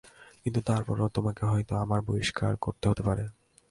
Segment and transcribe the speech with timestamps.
[0.43, 3.23] কিন্তু তারপরও তোমাকে হয়ত আমার বহিষ্কার করতে হতে পারে।